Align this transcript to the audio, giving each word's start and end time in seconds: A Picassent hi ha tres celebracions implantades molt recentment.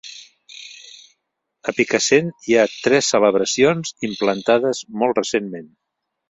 A 1.71 1.75
Picassent 1.79 2.31
hi 2.47 2.55
ha 2.61 2.65
tres 2.87 3.11
celebracions 3.15 3.93
implantades 4.09 4.83
molt 5.03 5.21
recentment. 5.23 5.71